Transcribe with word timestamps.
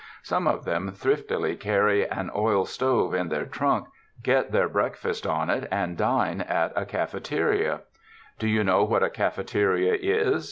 Some 0.23 0.47
of 0.47 0.65
them 0.65 0.89
thriftily 0.93 1.55
carry 1.55 2.09
an 2.09 2.31
oil 2.35 2.65
stove 2.65 3.13
in 3.13 3.29
their 3.29 3.45
trunk, 3.45 3.85
get 4.23 4.51
their 4.51 4.67
breakfast 4.67 5.27
on 5.27 5.51
it, 5.51 5.67
and 5.69 5.95
dine 5.95 6.41
at 6.41 6.73
a 6.75 6.85
cafe 6.87 7.19
teria. 7.19 7.81
Do 8.39 8.47
you 8.47 8.63
know 8.63 8.83
what 8.83 9.03
a 9.03 9.11
cafeteria 9.11 9.93
is? 9.93 10.39